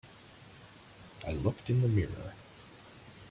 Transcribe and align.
I 1.27 1.33
looked 1.33 1.69
in 1.69 1.83
the 1.83 1.87
mirror. 1.87 2.33